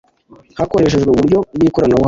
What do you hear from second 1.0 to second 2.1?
uburyo bw ikoranabuhanga